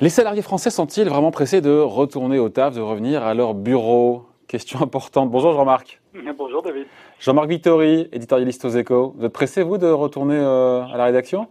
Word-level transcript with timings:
Les 0.00 0.08
salariés 0.08 0.42
français 0.42 0.70
sont-ils 0.70 1.08
vraiment 1.08 1.30
pressés 1.30 1.60
de 1.60 1.78
retourner 1.78 2.40
au 2.40 2.48
taf, 2.48 2.74
de 2.74 2.80
revenir 2.80 3.22
à 3.22 3.34
leur 3.34 3.54
bureau? 3.54 4.24
Question 4.48 4.82
importante. 4.82 5.30
Bonjour 5.30 5.52
Jean-Marc. 5.52 6.00
Bonjour 6.36 6.62
David. 6.62 6.86
Jean-Marc 7.20 7.48
Vittori, 7.48 8.08
éditorialiste 8.12 8.64
aux 8.64 8.70
échos. 8.70 9.14
Vous 9.16 9.24
êtes 9.24 9.32
pressé, 9.32 9.62
vous, 9.62 9.78
de 9.78 9.86
retourner 9.86 10.36
euh, 10.36 10.82
à 10.82 10.96
la 10.96 11.04
rédaction? 11.04 11.46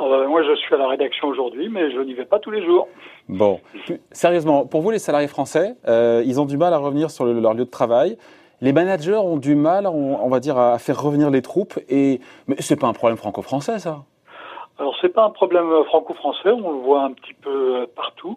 Euh, 0.00 0.26
Moi, 0.26 0.42
je 0.42 0.56
suis 0.56 0.74
à 0.74 0.78
la 0.78 0.88
rédaction 0.88 1.28
aujourd'hui, 1.28 1.68
mais 1.68 1.92
je 1.92 2.00
n'y 2.00 2.14
vais 2.14 2.24
pas 2.24 2.40
tous 2.40 2.50
les 2.50 2.64
jours. 2.64 2.88
Bon. 3.28 3.60
Sérieusement, 4.10 4.66
pour 4.66 4.82
vous, 4.82 4.90
les 4.90 4.98
salariés 4.98 5.28
français, 5.28 5.76
euh, 5.86 6.24
ils 6.26 6.40
ont 6.40 6.46
du 6.46 6.56
mal 6.56 6.74
à 6.74 6.78
revenir 6.78 7.12
sur 7.12 7.24
leur 7.24 7.54
lieu 7.54 7.64
de 7.64 7.70
travail. 7.70 8.16
Les 8.60 8.72
managers 8.72 9.16
ont 9.16 9.36
du 9.36 9.54
mal, 9.54 9.86
on, 9.86 10.28
va 10.28 10.40
dire, 10.40 10.58
à 10.58 10.78
faire 10.78 11.00
revenir 11.02 11.30
les 11.30 11.42
troupes. 11.42 11.78
Et... 11.88 12.20
Mais 12.46 12.56
c'est 12.60 12.76
pas 12.76 12.86
un 12.86 12.92
problème 12.92 13.16
franco-français, 13.16 13.78
ça 13.78 14.04
alors 14.76 14.96
c'est 15.00 15.10
pas 15.10 15.22
un 15.22 15.30
problème 15.30 15.70
franco-français, 15.84 16.50
on 16.50 16.72
le 16.72 16.78
voit 16.78 17.04
un 17.04 17.12
petit 17.12 17.34
peu 17.34 17.86
partout. 17.94 18.36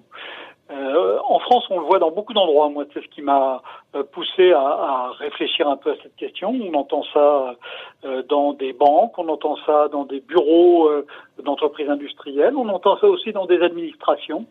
Euh, 0.70 1.18
en 1.24 1.40
France, 1.40 1.66
on 1.70 1.80
le 1.80 1.86
voit 1.86 2.00
dans 2.00 2.12
beaucoup 2.12 2.34
d'endroits. 2.34 2.70
Moi, 2.70 2.86
c'est 2.94 3.02
ce 3.02 3.08
qui 3.08 3.22
m'a 3.22 3.62
euh, 3.96 4.04
poussé 4.04 4.52
à, 4.52 5.12
réfléchir 5.18 5.68
un 5.68 5.78
peu 5.78 5.92
à 5.92 5.96
cette 6.04 6.16
question. 6.16 6.50
On 6.50 6.74
entend 6.74 7.04
ça 7.14 7.56
euh, 8.06 8.22
dans 8.24 8.54
des 8.54 8.74
banques, 8.74 9.18
on 9.18 9.30
entend 9.30 9.56
ça 9.66 9.88
dans 9.88 10.04
des 10.04 10.20
bureaux 10.20 10.90
euh, 10.90 11.06
d'entreprises 11.42 11.90
industrielles, 11.90 12.56
on 12.58 12.68
entend 12.68 12.98
ça 12.98 13.08
aussi 13.08 13.32
dans 13.32 13.46
des 13.46 13.62
administrations. 13.62 14.46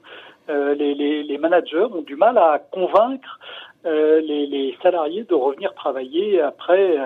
Les, 0.49 1.39
managers 1.39 1.87
ont 1.93 2.03
du 2.03 2.17
mal 2.17 2.39
à 2.39 2.59
convaincre 2.59 3.41
les, 3.87 4.47
les, 4.47 4.77
salariés 4.83 5.23
de 5.25 5.35
revenir 5.35 5.73
travailler 5.75 6.41
après 6.41 6.97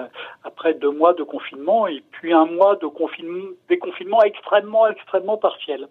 après 0.45 0.75
deux 0.75 0.91
mois 0.91 1.13
de 1.13 1.23
confinement 1.23 1.87
et 1.87 2.03
puis 2.11 2.33
un 2.33 2.47
mois 2.47 2.77
de 2.77 2.87
confinement, 2.87 3.51
déconfinement 3.69 4.23
extrêmement 4.23 4.89
extrêmement 4.89 5.37
partiel. 5.37 5.89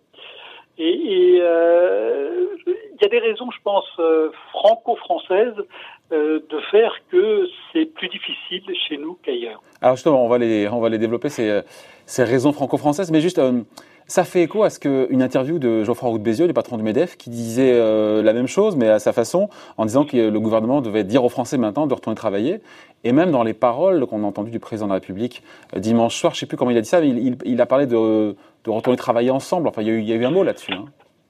Et, 0.80 1.40
euh, 1.42 2.48
il 2.66 3.02
y 3.02 3.06
a 3.06 3.10
des 3.10 3.20
raisons, 3.20 3.52
je 3.52 3.62
pense, 3.64 3.86
euh, 4.00 4.32
franco-françaises 4.52 5.54
euh, 6.14 6.40
de 6.50 6.60
faire 6.72 6.94
que 7.12 7.48
c'est 7.72 7.86
plus 7.86 8.08
difficile 8.08 8.64
chez 8.88 8.98
nous 8.98 9.18
qu'ailleurs. 9.22 9.62
Alors 9.82 9.98
justement, 9.98 10.24
on 10.24 10.30
va 10.30 10.38
les, 10.38 10.70
on 10.70 10.80
va 10.80 10.88
les 10.88 10.98
développer, 10.98 11.28
ces, 11.28 11.62
ces 12.06 12.24
raisons 12.24 12.54
franco-françaises, 12.54 13.12
mais 13.12 13.20
juste... 13.20 13.42
Ça 14.10 14.26
fait 14.26 14.42
écho 14.42 14.64
à 14.64 14.70
ce 14.70 14.80
qu'une 14.80 15.22
interview 15.22 15.60
de 15.60 15.84
Geoffroy 15.84 16.10
Roux 16.10 16.20
Bézieux, 16.20 16.48
le 16.48 16.54
patron 16.54 16.76
du 16.78 16.84
MEDEF, 16.84 17.16
qui 17.16 17.30
disait 17.30 17.78
la 18.24 18.34
même 18.34 18.48
chose, 18.48 18.76
mais 18.76 18.90
à 18.90 18.98
sa 18.98 19.14
façon, 19.14 19.50
en 19.78 19.86
disant 19.86 20.04
que 20.04 20.18
le 20.18 20.40
gouvernement 20.40 20.82
devait 20.82 21.04
dire 21.04 21.24
aux 21.24 21.30
Français 21.30 21.58
maintenant 21.58 21.86
de 21.86 21.94
retourner 21.94 22.16
travailler. 22.16 22.60
Et 23.04 23.12
même 23.12 23.30
dans 23.30 23.44
les 23.44 23.54
paroles 23.54 24.08
qu'on 24.08 24.24
a 24.24 24.26
entendues 24.26 24.50
du 24.52 24.60
président 24.60 24.88
de 24.88 24.90
la 24.90 24.96
République 24.96 25.44
dimanche 25.76 26.16
soir, 26.16 26.34
je 26.34 26.38
ne 26.38 26.40
sais 26.42 26.46
plus 26.48 26.58
comment 26.58 26.72
il 26.72 26.78
a 26.78 26.82
dit 26.82 26.90
ça, 26.90 27.00
mais 27.02 27.10
il, 27.10 27.20
il, 27.20 27.38
il 27.46 27.62
a 27.62 27.68
parlé 27.68 27.86
de 27.86 28.36
de 28.66 28.70
retourner 28.70 28.98
travailler 28.98 29.32
ensemble. 29.32 29.68
Enfin, 29.68 29.82
il 29.82 29.88
y 29.88 29.92
a 29.92 29.94
eu, 29.94 30.02
y 30.02 30.14
a 30.14 30.16
eu 30.16 30.26
un 30.26 30.32
mot 30.32 30.44
là-dessus. 30.44 30.74
Hein. 30.74 30.86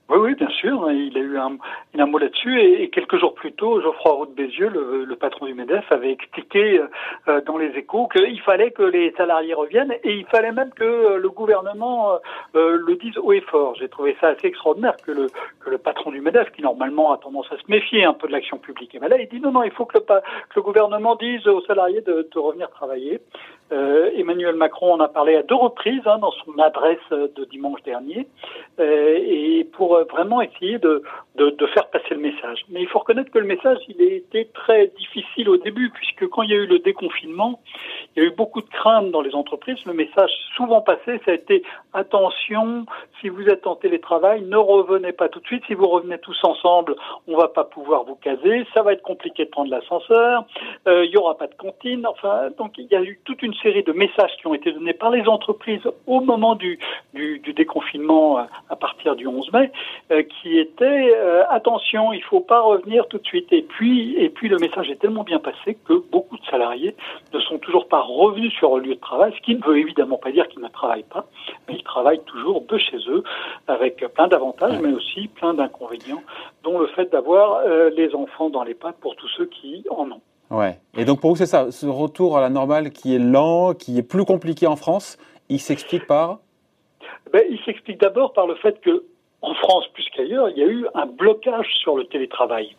Oui, 0.09 0.17
oui, 0.17 0.33
bien 0.33 0.49
sûr. 0.49 0.91
Il 0.91 1.15
a 1.17 1.21
eu 1.21 1.37
un, 1.37 1.57
un 1.99 2.05
mot 2.07 2.17
là-dessus. 2.17 2.59
Et, 2.59 2.89
quelques 2.89 3.17
jours 3.19 3.35
plus 3.35 3.51
tôt, 3.51 3.79
Geoffroy 3.79 4.11
Roux 4.11 4.25
de 4.25 4.31
Bézieux, 4.31 4.69
le, 4.69 5.05
le, 5.05 5.15
patron 5.15 5.45
du 5.45 5.53
MEDEF, 5.53 5.91
avait 5.91 6.11
expliqué 6.11 6.81
euh, 7.27 7.41
dans 7.41 7.57
les 7.57 7.67
échos 7.77 8.07
qu'il 8.07 8.41
fallait 8.41 8.71
que 8.71 8.81
les 8.81 9.11
salariés 9.11 9.53
reviennent 9.53 9.93
et 10.03 10.13
il 10.13 10.25
fallait 10.25 10.51
même 10.51 10.71
que 10.71 11.17
le 11.17 11.29
gouvernement 11.29 12.13
euh, 12.55 12.77
le 12.83 12.95
dise 12.95 13.19
haut 13.19 13.33
et 13.33 13.41
fort. 13.41 13.75
J'ai 13.75 13.87
trouvé 13.87 14.17
ça 14.19 14.29
assez 14.29 14.47
extraordinaire 14.47 14.95
que 15.05 15.11
le, 15.11 15.27
que 15.59 15.69
le 15.69 15.77
patron 15.77 16.09
du 16.09 16.21
MEDEF, 16.21 16.51
qui 16.53 16.63
normalement 16.63 17.13
a 17.13 17.19
tendance 17.19 17.51
à 17.51 17.57
se 17.57 17.63
méfier 17.67 18.03
un 18.03 18.13
peu 18.13 18.27
de 18.27 18.31
l'action 18.31 18.57
publique, 18.57 18.95
et 18.95 18.99
ben 18.99 19.09
là, 19.09 19.21
il 19.21 19.27
dit 19.27 19.39
non, 19.39 19.51
non, 19.51 19.61
il 19.61 19.71
faut 19.71 19.85
que 19.85 19.99
le, 19.99 20.03
que 20.03 20.55
le 20.55 20.61
gouvernement 20.63 21.15
dise 21.17 21.47
aux 21.47 21.61
salariés 21.61 22.01
de, 22.01 22.27
de 22.33 22.39
revenir 22.39 22.69
travailler. 22.71 23.19
Euh, 23.71 24.09
Emmanuel 24.15 24.55
Macron 24.55 24.93
en 24.93 24.99
a 24.99 25.07
parlé 25.07 25.35
à 25.35 25.43
deux 25.43 25.55
reprises 25.55 26.01
hein, 26.05 26.17
dans 26.19 26.31
son 26.31 26.57
adresse 26.57 26.97
de 27.11 27.45
dimanche 27.45 27.83
dernier, 27.83 28.27
euh, 28.79 29.17
et 29.21 29.67
pour 29.73 29.99
vraiment 30.11 30.41
essayer 30.41 30.79
de, 30.79 31.03
de, 31.39 31.67
faire 31.67 31.87
passer 31.89 32.11
le 32.11 32.19
message. 32.19 32.65
Mais 32.69 32.81
il 32.81 32.87
faut 32.87 32.99
reconnaître 32.99 33.31
que 33.31 33.39
le 33.39 33.45
message, 33.45 33.77
il 33.87 34.01
a 34.01 34.13
été 34.13 34.49
très 34.53 34.87
difficile 34.87 35.49
au 35.49 35.57
début, 35.57 35.89
puisque 35.91 36.27
quand 36.27 36.41
il 36.43 36.49
y 36.49 36.53
a 36.53 36.57
eu 36.57 36.67
le 36.67 36.79
déconfinement, 36.79 37.61
il 38.15 38.23
y 38.23 38.25
a 38.25 38.29
eu 38.29 38.35
beaucoup 38.35 38.61
de 38.61 38.69
craintes 38.69 39.11
dans 39.11 39.21
les 39.21 39.33
entreprises. 39.35 39.77
Le 39.85 39.93
message 39.93 40.31
souvent 40.55 40.81
passé, 40.81 41.19
ça 41.25 41.31
a 41.31 41.33
été 41.33 41.63
attention, 41.93 42.85
si 43.21 43.29
vous 43.29 43.47
êtes 43.47 43.67
en 43.67 43.75
télétravail, 43.75 44.41
ne 44.41 44.57
revenez 44.57 45.13
pas 45.13 45.29
tout 45.29 45.39
de 45.39 45.45
suite. 45.45 45.63
Si 45.67 45.73
vous 45.73 45.87
revenez 45.87 46.17
tous 46.19 46.37
ensemble, 46.43 46.95
on 47.27 47.37
va 47.37 47.47
pas 47.47 47.63
pouvoir 47.63 48.03
vous 48.03 48.15
caser. 48.15 48.65
Ça 48.73 48.83
va 48.83 48.93
être 48.93 49.01
compliqué 49.01 49.45
de 49.45 49.49
prendre 49.49 49.71
l'ascenseur. 49.71 50.45
Euh, 50.87 51.05
il 51.05 51.11
y 51.11 51.17
aura 51.17 51.37
pas 51.37 51.47
de 51.47 51.55
cantine. 51.55 52.05
Enfin, 52.05 52.49
donc 52.57 52.77
il 52.77 52.87
y 52.91 52.95
a 52.95 53.01
eu 53.01 53.19
toute 53.23 53.41
une 53.41 53.53
série 53.55 53.83
de 53.83 53.93
messages 53.93 54.35
qui 54.39 54.47
ont 54.47 54.53
été 54.53 54.71
donnés 54.71 54.93
par 54.93 55.11
les 55.11 55.27
entreprises 55.27 55.81
au 56.07 56.21
moment 56.21 56.55
du, 56.55 56.79
du, 57.13 57.53
déconfinement 57.53 58.39
euh, 58.39 58.43
à 58.69 58.75
partir 58.75 59.15
du 59.15 59.27
11 59.27 59.51
mai, 59.53 59.71
euh, 60.11 60.23
qui 60.23 60.57
était 60.57 61.13
euh, 61.15 61.28
attention, 61.49 62.13
il 62.13 62.23
faut 62.23 62.39
pas 62.39 62.61
revenir 62.61 63.07
tout 63.07 63.17
de 63.17 63.25
suite. 63.25 63.51
Et 63.51 63.61
puis, 63.61 64.15
et 64.15 64.29
puis 64.29 64.49
le 64.49 64.57
message 64.57 64.89
est 64.89 64.97
tellement 64.97 65.23
bien 65.23 65.39
passé 65.39 65.77
que 65.85 65.93
beaucoup 66.11 66.37
de 66.37 66.45
salariés 66.45 66.95
ne 67.33 67.39
sont 67.39 67.57
toujours 67.57 67.87
pas 67.87 68.01
revenus 68.01 68.53
sur 68.53 68.77
le 68.77 68.83
lieu 68.83 68.95
de 68.95 68.99
travail, 68.99 69.33
ce 69.35 69.41
qui 69.41 69.55
ne 69.55 69.63
veut 69.63 69.77
évidemment 69.77 70.17
pas 70.17 70.31
dire 70.31 70.47
qu'ils 70.47 70.61
ne 70.61 70.67
travaillent 70.67 71.03
pas, 71.03 71.25
mais 71.67 71.75
ils 71.75 71.83
travaillent 71.83 72.23
toujours 72.25 72.61
de 72.61 72.77
chez 72.77 72.97
eux, 73.07 73.23
avec 73.67 74.05
plein 74.13 74.27
d'avantages, 74.27 74.79
mais 74.81 74.93
aussi 74.93 75.27
plein 75.27 75.53
d'inconvénients, 75.53 76.21
dont 76.63 76.79
le 76.79 76.87
fait 76.87 77.11
d'avoir 77.11 77.61
les 77.95 78.13
enfants 78.15 78.49
dans 78.49 78.63
les 78.63 78.73
pattes 78.73 78.97
pour 78.99 79.15
tous 79.15 79.29
ceux 79.37 79.45
qui 79.45 79.85
en 79.89 80.09
ont. 80.11 80.21
Ouais. 80.49 80.79
Et 80.97 81.05
donc 81.05 81.21
pour 81.21 81.31
vous, 81.31 81.35
c'est 81.35 81.45
ça, 81.45 81.71
ce 81.71 81.85
retour 81.85 82.37
à 82.37 82.41
la 82.41 82.49
normale 82.49 82.91
qui 82.91 83.15
est 83.15 83.19
lent, 83.19 83.73
qui 83.73 83.97
est 83.97 84.03
plus 84.03 84.25
compliqué 84.25 84.65
en 84.67 84.75
France, 84.75 85.17
il 85.47 85.59
s'explique 85.59 86.07
par? 86.07 86.39
Ben, 87.31 87.43
Il 87.49 87.59
s'explique 87.65 87.99
d'abord 87.99 88.33
par 88.33 88.47
le 88.47 88.55
fait 88.55 88.81
que 88.81 89.03
en 89.41 89.53
France 89.53 89.87
plus 89.93 90.05
qu'ailleurs, 90.15 90.49
il 90.49 90.57
y 90.57 90.63
a 90.63 90.67
eu 90.67 90.85
un 90.93 91.05
blocage 91.05 91.67
sur 91.81 91.95
le 91.95 92.05
télétravail. 92.05 92.75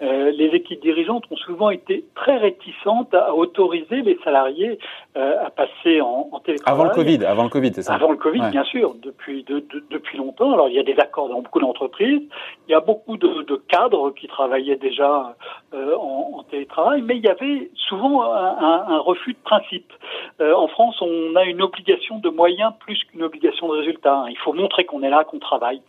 Euh, 0.00 0.30
les 0.30 0.46
équipes 0.46 0.80
dirigeantes 0.80 1.24
ont 1.30 1.36
souvent 1.36 1.70
été 1.70 2.04
très 2.14 2.36
réticentes 2.36 3.12
à 3.14 3.34
autoriser 3.34 4.02
les 4.02 4.18
salariés 4.22 4.78
euh, 5.16 5.44
à 5.44 5.50
passer 5.50 6.00
en, 6.00 6.28
en, 6.30 6.38
télétravail. 6.40 6.80
Avant 6.80 6.84
le 6.84 6.94
Covid, 6.94 7.24
avant 7.24 7.42
le 7.42 7.48
Covid, 7.48 7.72
c'est 7.74 7.82
ça 7.82 7.94
Avant 7.94 8.12
le 8.12 8.16
Covid, 8.16 8.42
bien 8.50 8.64
sûr, 8.64 8.94
depuis 9.02 9.42
de, 9.44 9.60
de, 9.60 9.84
depuis 9.90 10.16
longtemps. 10.18 10.52
Alors 10.52 10.68
il 10.68 10.74
y 10.74 10.78
a 10.78 10.84
des 10.84 10.98
accords 10.98 11.28
dans 11.28 11.40
beaucoup 11.40 11.60
d'entreprises, 11.60 12.22
il 12.68 12.70
y 12.70 12.74
a 12.74 12.80
beaucoup 12.80 13.16
de, 13.16 13.42
de 13.42 13.56
cadres 13.68 14.10
qui 14.10 14.28
travaillaient 14.28 14.76
déjà 14.76 15.34
euh, 15.74 15.96
en, 15.96 16.38
en, 16.38 16.42
télétravail, 16.44 17.02
mais 17.02 17.16
il 17.16 17.24
y 17.24 17.28
avait 17.28 17.70
souvent 17.74 18.22
un, 18.22 18.56
un, 18.58 18.84
un 18.88 18.98
refus 18.98 19.32
de 19.32 19.38
principe. 19.42 19.92
Euh, 20.40 20.54
en 20.54 20.68
France, 20.68 21.00
on 21.00 21.34
a 21.34 21.44
une 21.44 21.62
obligation 21.62 22.18
de 22.18 22.28
moyens 22.30 22.72
plus 22.78 23.02
qu'une 23.04 23.22
obligation 23.22 23.68
de 23.68 23.78
résultat. 23.78 24.24
Il 24.30 24.38
faut 24.38 24.52
montrer 24.52 24.84
qu'on 24.84 25.02
est 25.02 25.10
là, 25.10 25.24
qu'on 25.24 25.38
travaille. 25.38 25.82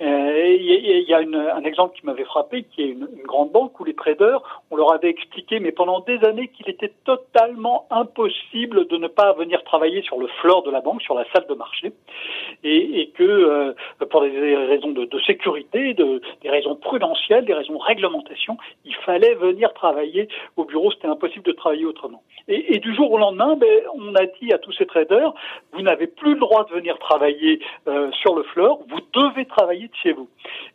Euh, 0.00 0.56
il 0.58 1.08
y 1.08 1.14
a 1.14 1.18
un 1.18 1.64
exemple 1.64 1.98
qui 1.98 2.06
m'avait 2.06 2.24
frappé, 2.24 2.64
qui 2.64 2.82
est 2.82 2.88
une, 2.88 3.08
grande 3.24 3.52
banque 3.52 3.78
où 3.78 3.84
les 3.84 3.94
traders, 3.94 4.40
on 4.70 4.76
leur 4.76 4.92
avait 4.92 5.10
expliqué, 5.10 5.60
mais 5.60 5.72
pendant 5.72 6.00
des 6.00 6.18
années, 6.24 6.48
qu'il 6.48 6.68
était 6.68 6.92
totalement 7.04 7.86
impossible 7.90 8.88
de 8.88 8.96
ne 8.96 9.08
pas 9.08 9.32
venir 9.34 9.62
travailler 9.64 10.02
sur 10.02 10.18
le 10.18 10.26
floor 10.40 10.62
de 10.62 10.70
la 10.70 10.80
banque, 10.80 11.02
sur 11.02 11.14
la 11.14 11.24
salle 11.32 11.46
de 11.48 11.54
marché, 11.54 11.92
et, 12.64 13.10
que 13.14 13.22
euh, 13.22 13.72
pour 14.10 14.22
des 14.22 14.56
raisons 14.56 14.90
de, 14.90 15.08
sécurité, 15.26 15.94
de, 15.94 16.20
des 16.42 16.50
raisons 16.50 16.76
prudentielles, 16.76 17.44
des 17.44 17.54
raisons 17.54 17.74
de 17.74 17.82
réglementation, 17.82 18.56
il 18.84 18.94
fallait 19.06 19.34
venir 19.34 19.72
travailler 19.74 20.28
au 20.56 20.64
bureau, 20.64 20.90
c'était 20.92 21.08
impossible 21.08 21.44
de 21.44 21.52
travailler 21.52 21.84
autrement. 21.84 22.22
Et, 22.48 22.74
et, 22.74 22.78
du 22.78 22.94
jour 22.94 23.12
au 23.12 23.18
lendemain, 23.18 23.56
ben, 23.56 23.68
on 23.94 24.14
a 24.14 24.26
dit 24.40 24.52
à 24.52 24.58
tous 24.58 24.72
ces 24.72 24.86
traders, 24.86 25.32
vous 25.72 25.82
n'avez 25.82 26.06
plus 26.06 26.34
le 26.34 26.40
droit 26.40 26.64
de 26.64 26.74
venir 26.74 26.98
travailler 26.98 27.60
euh, 27.86 28.10
sur 28.12 28.34
le 28.34 28.42
floor, 28.44 28.80
vous 28.88 29.00
devez 29.12 29.44
travailler 29.44 29.89
chez 29.94 30.12
vous. 30.12 30.28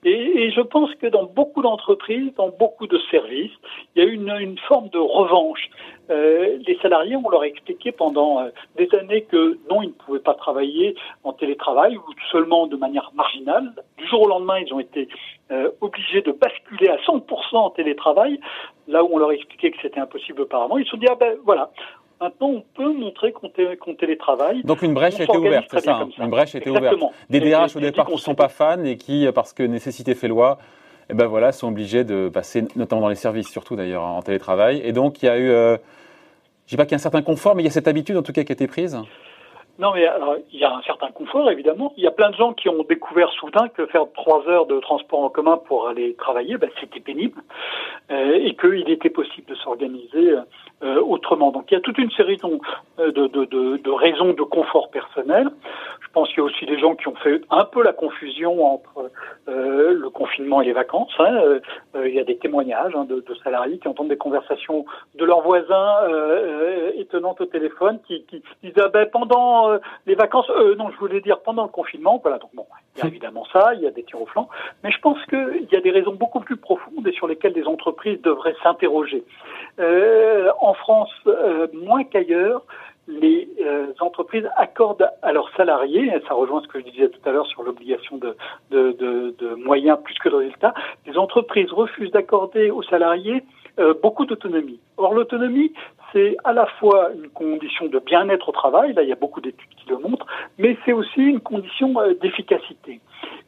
Et, 0.03 0.51
je 0.51 0.61
pense 0.61 0.93
que 0.95 1.07
dans 1.07 1.23
beaucoup 1.23 1.61
d'entreprises, 1.61 2.33
dans 2.35 2.49
beaucoup 2.49 2.87
de 2.87 2.97
services, 3.11 3.51
il 3.95 4.03
y 4.03 4.05
a 4.05 4.09
une, 4.09 4.29
une 4.29 4.57
forme 4.57 4.89
de 4.89 4.99
revanche. 4.99 5.69
Euh, 6.09 6.57
les 6.65 6.77
salariés, 6.81 7.15
on 7.15 7.29
leur 7.29 7.41
a 7.41 7.47
expliqué 7.47 7.91
pendant 7.91 8.39
euh, 8.39 8.49
des 8.77 8.87
années 8.95 9.23
que 9.23 9.57
non, 9.69 9.81
ils 9.81 9.87
ne 9.87 9.93
pouvaient 9.93 10.19
pas 10.19 10.35
travailler 10.35 10.95
en 11.23 11.33
télétravail 11.33 11.97
ou 11.97 12.03
seulement 12.31 12.67
de 12.67 12.75
manière 12.75 13.11
marginale. 13.15 13.73
Du 13.97 14.07
jour 14.07 14.21
au 14.21 14.27
lendemain, 14.27 14.59
ils 14.59 14.71
ont 14.73 14.79
été 14.79 15.07
euh, 15.51 15.71
obligés 15.81 16.21
de 16.21 16.31
basculer 16.31 16.89
à 16.89 16.97
100% 16.97 17.55
en 17.55 17.69
télétravail, 17.71 18.39
là 18.87 19.03
où 19.03 19.09
on 19.13 19.17
leur 19.17 19.31
expliquait 19.31 19.71
que 19.71 19.77
c'était 19.81 19.99
impossible 19.99 20.41
auparavant. 20.41 20.77
Ils 20.77 20.85
se 20.85 20.91
sont 20.91 20.97
dit, 20.97 21.07
ah 21.09 21.15
ben 21.15 21.37
voilà, 21.43 21.71
Maintenant, 22.21 22.47
on 22.47 22.63
peut 22.73 22.93
montrer 22.93 23.33
qu'on 23.33 23.49
télétravaille. 23.49 24.63
Donc 24.63 24.81
une 24.81 24.93
brèche 24.93 25.19
était 25.19 25.35
ouverte, 25.35 25.67
c'est 25.69 25.81
ça, 25.81 25.97
hein. 25.97 26.09
Une 26.17 26.29
brèche 26.29 26.55
était 26.55 26.69
ouverte. 26.69 26.95
Des 27.29 27.39
DRH 27.39 27.75
au 27.75 27.79
départ 27.79 28.07
qui 28.07 28.13
ne 28.13 28.17
sont 28.17 28.35
pas 28.35 28.47
fans 28.47 28.83
et 28.83 28.97
qui, 28.97 29.27
parce 29.35 29.53
que 29.53 29.63
nécessité 29.63 30.15
fait 30.15 30.29
loi, 30.29 30.57
eh 31.09 31.13
ben 31.13 31.27
voilà, 31.27 31.51
sont 31.51 31.67
obligés 31.67 32.03
de 32.03 32.29
passer, 32.29 32.63
notamment 32.75 33.01
dans 33.01 33.09
les 33.09 33.15
services, 33.15 33.49
surtout 33.49 33.75
d'ailleurs, 33.75 34.03
en 34.03 34.21
télétravail. 34.21 34.81
Et 34.83 34.91
donc 34.91 35.21
il 35.21 35.25
y 35.25 35.29
a 35.29 35.37
eu, 35.37 35.49
euh, 35.49 35.77
je 36.65 36.71
dis 36.71 36.77
pas 36.77 36.85
qu'il 36.85 36.93
y 36.93 36.95
a 36.95 36.97
un 36.97 36.99
certain 36.99 37.21
confort, 37.21 37.55
mais 37.55 37.63
il 37.63 37.65
y 37.65 37.69
a 37.69 37.71
cette 37.71 37.87
habitude 37.87 38.17
en 38.17 38.23
tout 38.23 38.31
cas 38.31 38.43
qui 38.43 38.51
a 38.51 38.53
été 38.53 38.67
prise. 38.67 38.97
Non, 39.77 39.91
mais 39.93 40.05
alors, 40.05 40.35
il 40.53 40.59
y 40.59 40.63
a 40.63 40.73
un 40.73 40.81
certain 40.83 41.11
confort, 41.11 41.51
évidemment. 41.51 41.93
Il 41.97 42.03
y 42.03 42.07
a 42.07 42.11
plein 42.11 42.29
de 42.29 42.35
gens 42.35 42.53
qui 42.53 42.69
ont 42.69 42.83
découvert 42.87 43.29
soudain 43.31 43.67
que 43.67 43.85
faire 43.87 44.05
trois 44.13 44.47
heures 44.47 44.67
de 44.67 44.79
transport 44.79 45.19
en 45.19 45.29
commun 45.29 45.57
pour 45.57 45.89
aller 45.89 46.15
travailler, 46.15 46.57
ben, 46.57 46.69
c'était 46.79 47.01
pénible 47.01 47.41
euh, 48.09 48.39
et 48.41 48.55
qu'il 48.55 48.89
était 48.89 49.09
possible 49.09 49.47
de 49.49 49.55
s'organiser 49.55 50.35
euh, 50.83 51.01
autrement. 51.01 51.51
Donc, 51.51 51.65
il 51.71 51.73
y 51.73 51.77
a 51.77 51.81
toute 51.81 51.97
une 51.97 52.11
série 52.11 52.37
de, 52.37 53.11
de, 53.11 53.27
de, 53.27 53.77
de, 53.77 53.91
raisons 53.91 54.31
de 54.31 54.43
confort 54.43 54.89
personnel. 54.91 55.49
Je 56.15 56.21
pense 56.21 56.29
qu'il 56.29 56.37
y 56.37 56.41
a 56.41 56.43
aussi 56.45 56.65
des 56.65 56.79
gens 56.79 56.95
qui 56.95 57.09
ont 57.09 57.15
fait 57.15 57.41
un 57.49 57.65
peu 57.65 57.83
la 57.83 57.91
confusion 57.91 58.65
entre 58.65 59.11
euh, 59.49 59.91
le 59.91 60.09
confinement 60.09 60.61
et 60.61 60.65
les 60.65 60.71
vacances. 60.71 61.11
Hein. 61.19 61.59
Euh, 61.93 62.07
il 62.07 62.15
y 62.15 62.21
a 62.21 62.23
des 62.23 62.37
témoignages 62.37 62.95
hein, 62.95 63.03
de, 63.03 63.15
de, 63.19 63.35
salariés 63.43 63.79
qui 63.79 63.89
entendent 63.89 64.07
des 64.07 64.15
conversations 64.15 64.85
de 65.15 65.25
leurs 65.25 65.41
voisins 65.41 65.97
euh, 66.03 66.93
étonnantes 66.95 67.41
au 67.41 67.45
téléphone 67.45 67.99
qui, 68.07 68.23
qui 68.29 68.41
disent 68.63 68.71
ah 68.77 68.87
ben, 68.87 69.09
pendant 69.11 69.69
euh, 69.69 69.79
les 70.05 70.15
vacances, 70.15 70.49
euh, 70.51 70.73
non, 70.75 70.89
je 70.89 70.97
voulais 70.99 71.19
dire 71.19 71.41
pendant 71.41 71.63
le 71.63 71.69
confinement. 71.69 72.17
Voilà, 72.23 72.37
donc 72.37 72.51
bon, 72.53 72.65
il 72.95 73.01
y 73.01 73.03
a 73.03 73.07
évidemment 73.09 73.45
ça, 73.51 73.73
il 73.73 73.81
y 73.81 73.87
a 73.87 73.91
des 73.91 74.03
tirs 74.03 74.21
au 74.21 74.25
flanc, 74.25 74.47
mais 74.85 74.91
je 74.91 74.99
pense 75.01 75.17
qu'il 75.25 75.67
y 75.69 75.75
a 75.75 75.81
des 75.81 75.91
raisons 75.91 76.13
beaucoup 76.13 76.39
plus 76.39 76.55
profondes 76.55 77.05
et 77.05 77.11
sur 77.11 77.27
lesquelles 77.27 77.51
des 77.51 77.65
entreprises 77.65 78.21
devraient 78.21 78.55
s'interroger. 78.63 79.25
Euh, 79.79 80.49
en 80.61 80.73
France, 80.73 81.11
euh, 81.27 81.67
moins 81.73 82.05
qu'ailleurs, 82.05 82.61
les 83.07 83.47
euh, 83.61 83.93
entreprises 83.99 84.47
accordent 84.55 85.09
à 85.21 85.31
leurs 85.31 85.49
salariés, 85.55 86.05
et 86.07 86.21
ça 86.27 86.33
rejoint 86.33 86.61
ce 86.61 86.67
que 86.67 86.79
je 86.79 86.85
disais 86.85 87.09
tout 87.09 87.19
à 87.25 87.31
l'heure 87.31 87.45
sur 87.47 87.63
l'obligation 87.63 88.17
de, 88.17 88.35
de, 88.71 88.93
de, 88.93 89.35
de, 89.37 89.55
moyens 89.55 89.99
plus 90.03 90.15
que 90.15 90.29
de 90.29 90.35
résultats, 90.35 90.73
les 91.05 91.17
entreprises 91.17 91.71
refusent 91.71 92.11
d'accorder 92.11 92.71
aux 92.71 92.83
salariés 92.83 93.43
euh, 93.77 93.93
beaucoup 94.01 94.25
d'autonomie. 94.25 94.79
Or, 94.97 95.13
l'autonomie, 95.13 95.73
c'est 96.13 96.37
à 96.43 96.53
la 96.53 96.65
fois 96.65 97.09
une 97.13 97.29
condition 97.29 97.87
de 97.87 97.99
bien-être 97.99 98.49
au 98.49 98.53
travail, 98.53 98.93
là 98.93 99.03
il 99.03 99.09
y 99.09 99.11
a 99.11 99.17
beaucoup 99.17 99.41
d'études 99.41 99.75
qui 99.77 99.89
le 99.89 99.97
montrent, 99.97 100.27
mais 100.57 100.77
c'est 100.85 100.93
aussi 100.93 101.21
une 101.21 101.41
condition 101.41 101.99
euh, 101.99 102.13
d'efficacité. 102.15 103.01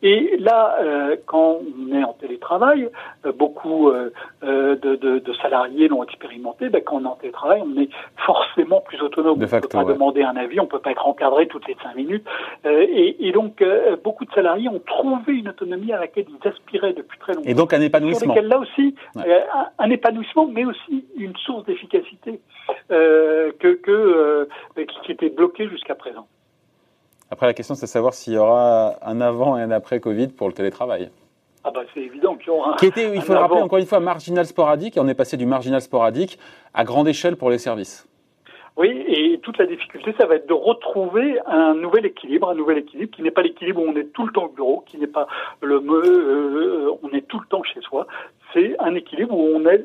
Et 0.09 0.37
là, 0.37 0.77
euh, 0.79 1.17
quand 1.25 1.59
on 1.59 1.93
est 1.93 2.01
en 2.01 2.13
télétravail, 2.13 2.87
euh, 3.25 3.33
beaucoup 3.33 3.89
euh, 3.89 4.09
de, 4.41 4.95
de, 4.95 5.19
de, 5.19 5.33
salariés 5.41 5.89
l'ont 5.89 6.01
expérimenté, 6.01 6.69
ben, 6.69 6.81
quand 6.81 6.95
on 6.95 7.03
est 7.03 7.07
en 7.07 7.15
télétravail, 7.17 7.61
on 7.61 7.77
est 7.77 7.89
forcément 8.25 8.79
plus 8.79 9.01
autonome. 9.01 9.37
De 9.37 9.45
facto, 9.45 9.77
on 9.77 9.81
ne 9.81 9.83
peut 9.83 9.87
pas 9.87 9.91
ouais. 9.91 9.93
demander 9.95 10.23
un 10.23 10.37
avis, 10.37 10.61
on 10.61 10.63
ne 10.63 10.69
peut 10.69 10.79
pas 10.79 10.91
être 10.91 11.05
encadré 11.05 11.47
toutes 11.47 11.67
les 11.67 11.75
cinq 11.83 11.93
minutes. 11.97 12.25
Et, 12.63 13.27
et, 13.27 13.33
donc, 13.33 13.61
beaucoup 14.01 14.23
de 14.23 14.31
salariés 14.31 14.69
ont 14.69 14.79
trouvé 14.79 15.33
une 15.33 15.49
autonomie 15.49 15.91
à 15.91 15.99
laquelle 15.99 16.25
ils 16.29 16.47
aspiraient 16.47 16.93
depuis 16.93 17.19
très 17.19 17.33
longtemps. 17.33 17.49
Et 17.49 17.53
donc 17.53 17.73
un 17.73 17.81
épanouissement. 17.81 18.33
Sur 18.33 18.43
là 18.43 18.59
aussi, 18.59 18.95
ouais. 19.15 19.43
un, 19.53 19.67
un, 19.77 19.89
épanouissement, 19.89 20.47
mais 20.47 20.63
aussi 20.63 21.05
une 21.17 21.35
source 21.35 21.65
d'efficacité 21.65 22.39
que, 22.89 23.73
que 23.73 24.47
qui 25.03 25.11
était 25.11 25.29
bloquée 25.29 25.67
jusqu'à 25.67 25.95
présent. 25.95 26.27
Après, 27.29 27.45
la 27.45 27.53
question, 27.53 27.75
c'est 27.75 27.85
de 27.85 27.91
savoir 27.91 28.13
s'il 28.13 28.33
y 28.33 28.37
aura 28.37 28.95
un 29.01 29.19
avant 29.21 29.57
et 29.57 29.61
un 29.61 29.71
après 29.71 29.99
Covid 29.99 30.29
pour 30.29 30.47
le 30.47 30.53
télétravail. 30.53 31.09
Ah 31.63 31.71
bah 31.71 31.81
c'est 31.93 31.99
évident 31.99 32.35
qu'il 32.35 32.47
y 32.47 32.49
aura 32.51 32.73
un, 32.73 32.75
Qui 32.77 32.85
était, 32.85 33.13
il 33.13 33.21
faut 33.21 33.33
le 33.33 33.39
rappeler 33.39 33.61
encore 33.61 33.79
une 33.79 33.85
fois, 33.85 33.99
marginal 33.99 34.45
sporadique, 34.45 34.95
et 34.95 34.99
on 35.01 35.07
est 35.07 35.13
passé 35.13 35.35
du 35.35 35.45
marginal 35.45 35.81
sporadique 35.81 36.39
à 36.73 36.85
grande 36.85 37.09
échelle 37.09 37.35
pour 37.35 37.49
les 37.49 37.57
services. 37.57 38.07
Oui, 38.77 39.03
et 39.07 39.39
toute 39.39 39.57
la 39.57 39.65
difficulté, 39.65 40.13
ça 40.17 40.27
va 40.27 40.35
être 40.35 40.47
de 40.47 40.53
retrouver 40.53 41.39
un 41.47 41.73
nouvel 41.73 42.05
équilibre, 42.05 42.49
un 42.49 42.55
nouvel 42.55 42.77
équilibre 42.77 43.13
qui 43.13 43.23
n'est 43.23 43.31
pas 43.31 43.41
l'équilibre 43.41 43.81
où 43.81 43.85
on 43.87 43.95
est 43.95 44.13
tout 44.13 44.25
le 44.25 44.31
temps 44.31 44.45
au 44.45 44.49
bureau, 44.49 44.83
qui 44.85 44.97
n'est 44.97 45.07
pas 45.07 45.27
le 45.61 45.77
euh, 45.77 46.91
on 47.01 47.09
est 47.09 47.27
tout 47.27 47.39
le 47.39 47.47
temps 47.47 47.63
chez 47.63 47.81
soi. 47.81 48.05
C'est 48.53 48.75
un 48.79 48.93
équilibre 48.93 49.35
où 49.35 49.49
on 49.55 49.65
est 49.65 49.83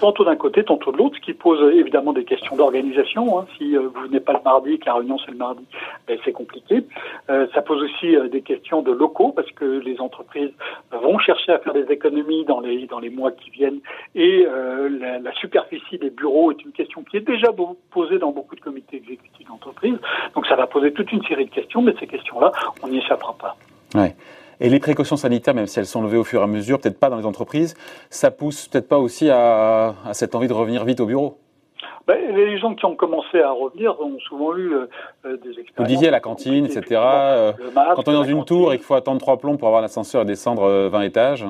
tantôt 0.00 0.24
d'un 0.24 0.36
côté, 0.36 0.64
tantôt 0.64 0.92
de 0.92 0.98
l'autre, 0.98 1.16
ce 1.16 1.20
qui 1.20 1.34
pose 1.34 1.60
évidemment 1.74 2.12
des 2.12 2.24
questions 2.24 2.56
d'organisation. 2.56 3.38
Hein. 3.38 3.46
Si 3.56 3.76
euh, 3.76 3.88
vous 3.94 4.02
venez 4.02 4.20
pas 4.20 4.32
le 4.32 4.40
mardi, 4.44 4.78
que 4.78 4.86
la 4.86 4.94
réunion 4.94 5.18
c'est 5.24 5.30
le 5.30 5.36
mardi, 5.36 5.64
ben, 6.06 6.18
c'est 6.24 6.32
compliqué. 6.32 6.84
Euh, 7.30 7.46
ça 7.54 7.62
pose 7.62 7.82
aussi 7.82 8.16
euh, 8.16 8.28
des 8.28 8.42
questions 8.42 8.82
de 8.82 8.92
locaux 8.92 9.32
parce 9.34 9.50
que 9.52 9.64
les 9.64 10.00
entreprises 10.00 10.52
vont 10.92 11.18
chercher 11.18 11.52
à 11.52 11.58
faire 11.58 11.72
des 11.72 11.90
économies 11.92 12.44
dans 12.44 12.60
les 12.60 12.86
dans 12.86 12.98
les 12.98 13.10
mois 13.10 13.32
qui 13.32 13.50
viennent 13.50 13.80
et 14.14 14.46
euh, 14.46 14.88
la, 14.88 15.18
la, 15.18 15.32
superficie 15.34 15.98
des 15.98 16.10
bureaux 16.10 16.52
est 16.52 16.64
une 16.64 16.72
question 16.72 17.02
qui 17.02 17.16
est 17.16 17.26
déjà 17.26 17.48
posée 17.90 18.18
dans 18.18 18.30
beaucoup 18.30 18.54
de 18.54 18.60
comités 18.60 18.96
exécutifs 18.96 19.48
d'entreprise. 19.48 19.96
Donc 20.34 20.46
ça 20.46 20.56
va 20.56 20.66
poser 20.66 20.92
toute 20.92 21.10
une 21.12 21.22
série 21.24 21.46
de 21.46 21.50
questions, 21.50 21.82
mais 21.82 21.94
ces 21.98 22.06
questions-là, 22.06 22.52
on 22.82 22.88
n'y 22.88 22.98
échappera 22.98 23.34
pas. 23.34 23.56
Ouais. 23.94 24.14
Et 24.60 24.68
les 24.68 24.80
précautions 24.80 25.16
sanitaires, 25.16 25.54
même 25.54 25.66
si 25.66 25.78
elles 25.78 25.86
sont 25.86 26.02
levées 26.02 26.16
au 26.16 26.24
fur 26.24 26.40
et 26.40 26.44
à 26.44 26.46
mesure, 26.46 26.80
peut-être 26.80 26.98
pas 26.98 27.10
dans 27.10 27.16
les 27.16 27.26
entreprises, 27.26 27.74
ça 28.10 28.30
pousse 28.30 28.68
peut-être 28.68 28.88
pas 28.88 28.98
aussi 28.98 29.30
à, 29.30 29.94
à, 30.04 30.14
cette 30.14 30.34
envie 30.34 30.48
de 30.48 30.52
revenir 30.52 30.84
vite 30.84 31.00
au 31.00 31.06
bureau 31.06 31.38
ben, 32.06 32.18
les 32.34 32.58
gens 32.58 32.74
qui 32.74 32.84
ont 32.84 32.96
commencé 32.96 33.40
à 33.40 33.50
revenir 33.50 33.98
ont 33.98 34.18
souvent 34.28 34.54
eu 34.56 34.74
euh, 34.74 34.86
des 35.24 35.50
expériences. 35.58 35.72
Vous 35.78 35.84
disiez 35.84 36.10
la 36.10 36.20
cantine, 36.20 36.66
etc. 36.66 37.00
Euh, 37.00 37.52
masque, 37.74 37.94
quand 37.96 38.08
on 38.08 38.12
est 38.12 38.14
dans 38.14 38.24
une 38.24 38.38
cantine. 38.38 38.56
tour 38.56 38.72
et 38.74 38.76
qu'il 38.76 38.84
faut 38.84 38.94
attendre 38.94 39.20
trois 39.20 39.38
plombs 39.38 39.56
pour 39.56 39.68
avoir 39.68 39.80
l'ascenseur 39.80 40.22
et 40.22 40.24
descendre 40.26 40.88
20 40.88 41.00
étages. 41.00 41.46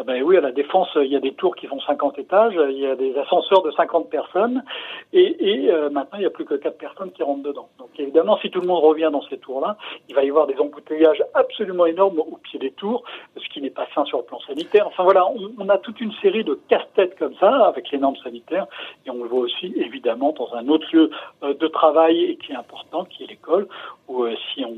Ah 0.00 0.02
ben 0.02 0.22
oui, 0.22 0.34
à 0.38 0.40
la 0.40 0.50
Défense, 0.50 0.88
il 0.96 1.12
y 1.12 1.16
a 1.16 1.20
des 1.20 1.34
tours 1.34 1.54
qui 1.54 1.66
font 1.66 1.78
50 1.78 2.18
étages, 2.18 2.54
il 2.70 2.78
y 2.78 2.86
a 2.86 2.96
des 2.96 3.14
ascenseurs 3.18 3.60
de 3.60 3.70
50 3.70 4.08
personnes, 4.08 4.64
et, 5.12 5.68
euh, 5.68 5.90
maintenant, 5.90 6.16
il 6.16 6.20
n'y 6.20 6.26
a 6.26 6.30
plus 6.30 6.46
que 6.46 6.54
4 6.54 6.78
personnes 6.78 7.12
qui 7.12 7.22
rentrent 7.22 7.42
dedans. 7.42 7.68
Donc 7.78 7.90
évidemment, 7.98 8.38
si 8.38 8.48
tout 8.48 8.62
le 8.62 8.66
monde 8.66 8.82
revient 8.82 9.10
dans 9.12 9.20
ces 9.28 9.36
tours-là, 9.36 9.76
il 10.08 10.14
va 10.14 10.24
y 10.24 10.30
avoir 10.30 10.46
des 10.46 10.56
embouteillages 10.56 11.22
absolument 11.34 11.84
énormes 11.84 12.18
au 12.18 12.38
pied 12.42 12.58
des 12.58 12.70
tours, 12.70 13.04
ce 13.36 13.46
qui 13.50 13.60
n'est 13.60 13.68
pas 13.68 13.86
sain 13.94 14.06
sur 14.06 14.16
le 14.16 14.24
plan 14.24 14.40
sanitaire. 14.40 14.86
Enfin 14.86 15.04
voilà, 15.04 15.26
on, 15.26 15.52
on 15.58 15.68
a 15.68 15.76
toute 15.76 16.00
une 16.00 16.12
série 16.22 16.44
de 16.44 16.58
casse-têtes 16.68 17.18
comme 17.18 17.34
ça, 17.34 17.66
avec 17.66 17.90
les 17.90 17.98
normes 17.98 18.16
sanitaires, 18.24 18.68
et 19.04 19.10
on 19.10 19.22
le 19.22 19.28
voit 19.28 19.40
aussi 19.40 19.70
évidemment 19.76 20.32
dans 20.32 20.54
un 20.54 20.66
autre 20.68 20.86
lieu 20.94 21.10
euh, 21.42 21.52
de 21.52 21.66
travail 21.66 22.24
et 22.24 22.36
qui 22.36 22.52
est 22.52 22.56
important, 22.56 23.04
qui 23.04 23.24
est 23.24 23.26
l'école, 23.26 23.68
où 24.08 24.24
euh, 24.24 24.34
si 24.54 24.64
on 24.64 24.76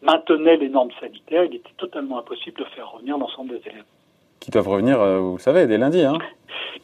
maintenait 0.00 0.56
les 0.56 0.70
normes 0.70 0.92
sanitaires, 0.98 1.44
il 1.44 1.56
était 1.56 1.74
totalement 1.76 2.20
impossible 2.20 2.58
de 2.58 2.64
faire 2.74 2.90
revenir 2.90 3.18
l'ensemble 3.18 3.50
des 3.50 3.68
élèves 3.68 3.84
qui 4.42 4.50
doivent 4.50 4.68
revenir, 4.68 4.98
vous 4.98 5.36
le 5.36 5.40
savez, 5.40 5.66
dès 5.66 5.78
lundi. 5.78 6.02
Hein 6.04 6.18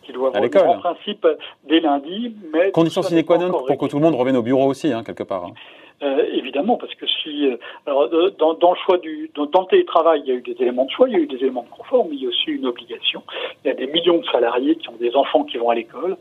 qui 0.02 0.12
doivent 0.12 0.34
à 0.34 0.40
revenir 0.40 0.68
en 0.68 0.78
principe 0.78 1.26
dès 1.68 1.80
lundi. 1.80 2.34
Mais 2.52 2.70
Condition 2.70 3.02
sine 3.02 3.24
qua 3.24 3.38
non 3.38 3.50
pour 3.50 3.66
que 3.66 3.86
tout 3.86 3.96
le 3.96 4.02
monde 4.02 4.14
revienne 4.14 4.36
au 4.36 4.42
bureau 4.42 4.66
aussi, 4.66 4.92
hein, 4.92 5.02
quelque 5.04 5.22
part. 5.22 5.44
Hein. 5.44 5.52
Euh, 6.00 6.24
évidemment, 6.32 6.76
parce 6.76 6.94
que 6.94 7.06
si, 7.06 7.48
alors, 7.84 8.08
dans, 8.38 8.54
dans, 8.54 8.70
le 8.70 8.76
choix 8.86 8.98
du, 8.98 9.30
dans, 9.34 9.46
dans, 9.46 9.62
le 9.62 9.66
télétravail, 9.66 10.22
il 10.24 10.28
y 10.28 10.30
a 10.30 10.34
eu 10.36 10.42
des 10.42 10.56
éléments 10.60 10.84
de 10.84 10.90
choix, 10.90 11.08
il 11.08 11.12
y 11.12 11.16
a 11.16 11.18
eu 11.18 11.26
des 11.26 11.38
éléments 11.38 11.64
de 11.64 11.76
confort, 11.76 12.06
mais 12.08 12.14
il 12.14 12.22
y 12.22 12.26
a 12.26 12.28
aussi 12.28 12.52
une 12.52 12.66
obligation. 12.66 13.22
Il 13.64 13.68
y 13.68 13.70
a 13.72 13.74
des 13.74 13.88
millions 13.88 14.18
de 14.18 14.26
salariés 14.26 14.76
qui 14.76 14.88
ont 14.88 14.96
des 15.00 15.14
enfants 15.16 15.42
qui 15.42 15.56
vont 15.56 15.70
à 15.70 15.74
l'école 15.74 16.16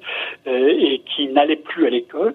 euh, 0.48 0.68
et 0.68 1.04
qui 1.06 1.28
n'allaient 1.28 1.58
plus 1.58 1.86
à 1.86 1.92
l'école, 1.92 2.34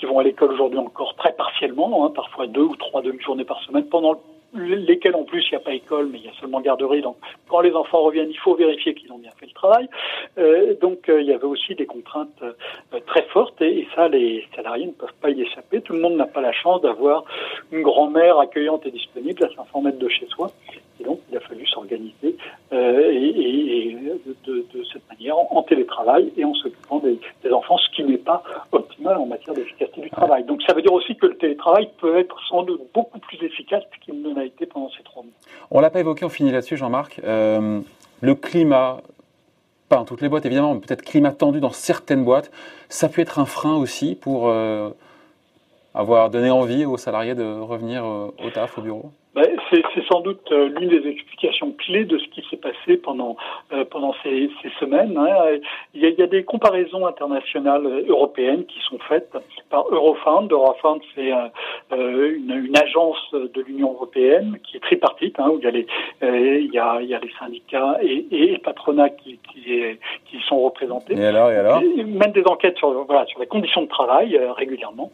qui 0.00 0.06
vont 0.06 0.18
à 0.18 0.24
l'école 0.24 0.52
aujourd'hui 0.52 0.80
encore 0.80 1.14
très 1.14 1.32
partiellement, 1.32 2.04
hein, 2.04 2.12
parfois 2.14 2.48
deux 2.48 2.62
ou 2.62 2.74
trois 2.74 3.02
demi-journées 3.02 3.44
par 3.44 3.62
semaine 3.62 3.84
pendant 3.86 4.12
le 4.12 4.18
lesquels 4.54 5.14
en 5.14 5.24
plus 5.24 5.44
il 5.46 5.50
n'y 5.52 5.56
a 5.56 5.60
pas 5.60 5.72
école, 5.72 6.08
mais 6.10 6.18
il 6.18 6.24
y 6.24 6.28
a 6.28 6.32
seulement 6.40 6.60
garderie. 6.60 7.02
Donc 7.02 7.16
quand 7.48 7.60
les 7.60 7.72
enfants 7.72 8.02
reviennent, 8.02 8.30
il 8.30 8.38
faut 8.38 8.54
vérifier 8.54 8.94
qu'ils 8.94 9.12
ont 9.12 9.18
bien 9.18 9.30
fait 9.38 9.46
le 9.46 9.52
travail. 9.52 9.88
Euh, 10.38 10.74
donc 10.80 11.08
euh, 11.08 11.20
il 11.20 11.28
y 11.28 11.32
avait 11.32 11.44
aussi 11.44 11.74
des 11.74 11.86
contraintes 11.86 12.42
euh, 12.42 13.00
très 13.06 13.22
fortes 13.24 13.60
et, 13.62 13.80
et, 13.80 13.88
ça 13.94 14.08
les 14.08 14.46
salariés 14.54 14.86
ne 14.86 14.92
peuvent 14.92 15.14
pas 15.20 15.30
y 15.30 15.42
échapper. 15.42 15.80
Tout 15.80 15.92
le 15.92 16.00
monde 16.00 16.16
n'a 16.16 16.26
pas 16.26 16.40
la 16.40 16.52
chance 16.52 16.80
d'avoir 16.82 17.24
une 17.72 17.82
grand-mère 17.82 18.38
accueillante 18.38 18.86
et 18.86 18.90
disponible 18.90 19.44
à 19.44 19.48
500 19.54 19.82
mètres 19.82 19.98
de 19.98 20.08
chez 20.08 20.26
soi. 20.26 20.50
Et 21.00 21.04
donc 21.04 21.20
il 21.30 21.36
a 21.36 21.40
fallu 21.40 21.66
s'organiser 21.66 22.36
euh, 22.72 23.10
et, 23.10 23.88
et 23.88 23.98
de, 24.46 24.66
de, 24.72 24.84
cette 24.92 25.08
manière 25.08 25.38
en, 25.38 25.48
en, 25.50 25.62
télétravail 25.62 26.30
et 26.36 26.44
en 26.44 26.54
s'occupant 26.54 26.98
des, 26.98 27.18
des, 27.42 27.50
enfants, 27.50 27.78
ce 27.78 27.88
qui 27.90 28.04
n'est 28.04 28.18
pas 28.18 28.42
optimal 28.72 28.99
en 29.18 29.26
matière 29.26 29.54
d'efficacité 29.54 30.00
du 30.00 30.10
travail. 30.10 30.44
Donc 30.44 30.62
ça 30.62 30.74
veut 30.74 30.82
dire 30.82 30.92
aussi 30.92 31.16
que 31.16 31.26
le 31.26 31.36
télétravail 31.36 31.90
peut 32.00 32.18
être 32.18 32.36
sans 32.48 32.62
doute 32.62 32.82
beaucoup 32.94 33.18
plus 33.18 33.38
efficace 33.42 33.82
qu'il 34.04 34.20
ne 34.22 34.34
l'a 34.34 34.44
été 34.44 34.66
pendant 34.66 34.90
ces 34.90 35.02
trois 35.02 35.22
mois. 35.22 35.32
On 35.70 35.80
l'a 35.80 35.90
pas 35.90 36.00
évoqué, 36.00 36.24
on 36.24 36.28
finit 36.28 36.50
là-dessus, 36.50 36.76
Jean-Marc. 36.76 37.20
Euh, 37.24 37.80
le 38.20 38.34
climat, 38.34 39.00
pas 39.88 39.96
dans 39.96 40.04
toutes 40.04 40.20
les 40.20 40.28
boîtes 40.28 40.46
évidemment, 40.46 40.74
mais 40.74 40.80
peut-être 40.80 41.02
climat 41.02 41.32
tendu 41.32 41.60
dans 41.60 41.70
certaines 41.70 42.24
boîtes, 42.24 42.50
ça 42.88 43.08
peut 43.08 43.22
être 43.22 43.38
un 43.38 43.46
frein 43.46 43.76
aussi 43.76 44.14
pour 44.14 44.48
euh, 44.48 44.90
avoir 45.94 46.30
donné 46.30 46.50
envie 46.50 46.84
aux 46.84 46.96
salariés 46.96 47.34
de 47.34 47.60
revenir 47.60 48.04
euh, 48.04 48.32
au 48.44 48.50
taf, 48.50 48.78
au 48.78 48.82
bureau 48.82 49.12
ben, 49.32 49.46
c'est 49.70 49.84
sans 50.10 50.20
doute 50.20 50.50
euh, 50.50 50.68
l'une 50.68 50.88
des 50.88 51.08
explications 51.08 51.70
clés 51.72 52.04
de 52.04 52.18
ce 52.18 52.26
qui 52.30 52.44
s'est 52.50 52.56
passé 52.56 52.96
pendant 52.96 53.36
euh, 53.72 53.84
pendant 53.84 54.12
ces, 54.24 54.50
ces 54.60 54.70
semaines. 54.80 55.16
Hein. 55.16 55.58
Il, 55.94 56.00
y 56.00 56.06
a, 56.06 56.08
il, 56.08 56.18
y 56.18 56.22
a, 56.22 56.26
des 56.26 56.42
comparaisons 56.42 57.06
internationales 57.06 57.86
européennes 58.08 58.64
qui 58.64 58.80
sont 58.88 58.98
faites 59.08 59.30
par 59.70 59.84
Eurofound. 59.88 60.50
Eurofound, 60.50 61.00
c'est 61.14 61.30
euh, 61.32 62.36
une, 62.36 62.64
une, 62.66 62.76
agence 62.76 63.30
de 63.32 63.60
l'Union 63.62 63.92
européenne 63.92 64.58
qui 64.64 64.78
est 64.78 64.80
tripartite, 64.80 65.38
hein, 65.38 65.50
où 65.52 65.58
il 65.58 65.64
y 65.64 65.68
a 65.68 65.70
les 65.70 65.86
il 66.22 66.72
y 66.72 66.78
a, 66.78 67.00
il 67.00 67.08
y 67.08 67.14
a 67.14 67.20
les 67.20 67.32
syndicats 67.38 67.98
et, 68.02 68.26
et 68.32 68.46
le 68.54 68.58
patronat 68.58 69.10
qui 69.10 69.38
qui, 69.52 69.74
est, 69.74 70.00
qui 70.28 70.40
sont 70.48 70.58
représentés. 70.58 71.14
Et 71.14 71.26
alors, 71.26 71.52
et 71.52 71.56
alors? 71.56 71.80
Ils 71.82 72.04
mènent 72.04 72.32
des 72.32 72.46
enquêtes 72.46 72.78
sur 72.78 73.04
voilà 73.04 73.26
sur 73.26 73.38
les 73.38 73.46
conditions 73.46 73.82
de 73.82 73.88
travail 73.88 74.36
régulièrement. 74.56 75.12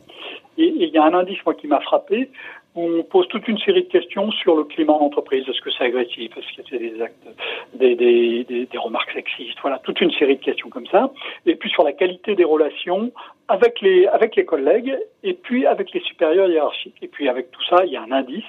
Et 0.59 0.73
il 0.77 0.89
y 0.89 0.99
a 0.99 1.05
un 1.05 1.15
indice, 1.15 1.39
moi, 1.45 1.55
qui 1.55 1.67
m'a 1.67 1.81
frappé. 1.81 2.31
On 2.79 3.03
pose 3.05 3.27
toute 3.29 3.49
une 3.49 3.59
série 3.59 3.85
de 3.85 3.89
questions 3.89 4.31
sur 4.33 4.55
le 4.55 4.65
climat 4.65 4.93
en 4.93 5.07
entreprise. 5.07 5.49
Est-ce 5.49 5.63
que 5.63 5.71
c'est 5.71 5.85
agressif 5.85 6.31
Est-ce 6.37 6.61
que 6.61 6.69
c'est 6.69 6.79
des 6.79 7.01
actes, 7.01 7.27
des, 7.73 7.95
des, 7.95 8.45
des, 8.45 8.67
des, 8.67 8.79
remarques 8.79 9.11
sexistes 9.13 9.57
Voilà, 9.63 9.79
toute 9.79 9.99
une 10.03 10.11
série 10.13 10.37
de 10.37 10.43
questions 10.43 10.69
comme 10.69 10.87
ça. 10.89 11.11
Et 11.47 11.57
puis 11.57 11.71
sur 11.71 11.85
la 11.85 11.93
qualité 11.93 12.35
des 12.35 12.45
relations 12.45 13.13
avec 13.49 13.81
les, 13.81 14.07
avec 14.09 14.37
les 14.37 14.45
collègues 14.45 14.95
et 15.23 15.33
puis 15.33 15.67
avec 15.67 15.93
les 15.93 16.01
supérieurs 16.01 16.49
hiérarchiques. 16.51 16.97
Et 17.01 17.09
puis 17.09 17.31
avec 17.31 17.51
tout 17.51 17.65
ça, 17.65 17.87
il 17.87 17.93
y 17.93 17.97
a 17.97 18.03
un 18.03 18.13
indice 18.13 18.45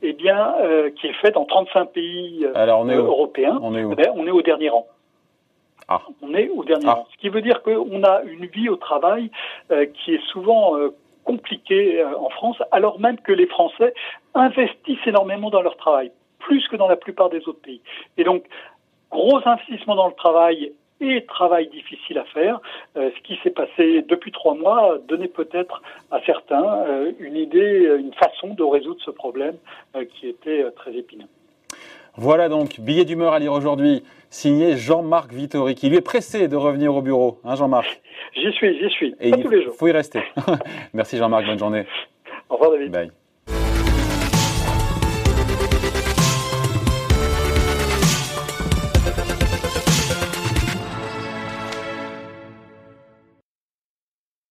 eh 0.00 0.14
bien, 0.14 0.54
euh, 0.62 0.88
qui 0.90 1.08
est 1.08 1.20
fait 1.20 1.32
dans 1.32 1.44
35 1.44 1.92
pays 1.92 2.46
euh, 2.46 2.52
Alors, 2.54 2.80
on 2.80 2.88
est 2.88 2.94
européens. 2.94 3.58
On 3.60 3.74
est 3.74 3.84
où 3.84 3.92
Eh 3.92 3.96
ben, 3.96 4.12
on 4.14 4.26
est 4.26 4.30
au 4.30 4.40
dernier 4.40 4.70
rang. 4.70 4.86
Ah. 5.88 6.00
On 6.22 6.32
est 6.34 6.48
au 6.48 6.64
dernier 6.64 6.86
Ah. 6.88 6.94
rang. 6.94 7.06
Ce 7.12 7.18
qui 7.18 7.28
veut 7.28 7.42
dire 7.42 7.62
qu'on 7.62 8.02
a 8.02 8.22
une 8.22 8.46
vie 8.46 8.70
au 8.70 8.76
travail 8.76 9.30
euh, 9.70 9.84
qui 9.84 10.14
est 10.14 10.24
souvent 10.32 10.74
compliquée 11.28 12.00
euh, 12.00 12.18
en 12.18 12.30
France, 12.30 12.56
alors 12.72 12.98
même 12.98 13.18
que 13.18 13.32
les 13.32 13.46
Français 13.46 13.92
investissent 14.34 15.06
énormément 15.06 15.50
dans 15.50 15.60
leur 15.60 15.76
travail, 15.76 16.10
plus 16.38 16.66
que 16.68 16.76
dans 16.76 16.88
la 16.88 16.96
plupart 16.96 17.28
des 17.28 17.46
autres 17.48 17.60
pays. 17.60 17.82
Et 18.16 18.24
donc, 18.24 18.44
gros 19.10 19.40
investissement 19.44 19.94
dans 19.94 20.08
le 20.08 20.14
travail 20.14 20.72
et 21.02 21.26
travail 21.26 21.68
difficile 21.68 22.18
à 22.18 22.24
faire. 22.24 22.60
Euh, 22.96 23.10
ce 23.14 23.20
qui 23.22 23.38
s'est 23.42 23.56
passé 23.62 24.02
depuis 24.08 24.32
trois 24.32 24.54
mois 24.54 24.98
donnait 25.06 25.34
peut-être 25.42 25.82
à 26.10 26.18
certains 26.22 26.68
euh, 26.88 27.12
une 27.20 27.36
idée, 27.36 27.76
une 27.98 28.14
façon 28.14 28.54
de 28.54 28.64
résoudre 28.64 29.00
ce 29.04 29.10
problème 29.10 29.56
qui 30.14 30.28
était 30.28 30.64
très 30.72 30.94
épineux. 30.94 31.28
Voilà 32.20 32.48
donc, 32.48 32.80
billet 32.80 33.04
d'humeur 33.04 33.32
à 33.32 33.38
lire 33.38 33.52
aujourd'hui, 33.52 34.02
signé 34.28 34.76
Jean-Marc 34.76 35.32
Vittori, 35.32 35.76
qui 35.76 35.88
lui 35.88 35.98
est 35.98 36.00
pressé 36.00 36.48
de 36.48 36.56
revenir 36.56 36.92
au 36.92 37.00
bureau. 37.00 37.40
Hein, 37.44 37.54
Jean-Marc 37.54 38.02
J'y 38.34 38.52
suis, 38.52 38.76
j'y 38.80 38.90
suis. 38.90 39.14
Et 39.20 39.30
Pas 39.30 39.36
il 39.36 39.44
tous 39.44 39.50
les 39.50 39.62
jours. 39.62 39.74
faut 39.78 39.86
y 39.86 39.92
rester. 39.92 40.22
Merci 40.94 41.16
Jean-Marc, 41.16 41.46
bonne 41.46 41.60
journée. 41.60 41.86
Au 42.48 42.54
revoir 42.54 42.72
David. 42.72 42.90
Bye. 42.90 43.12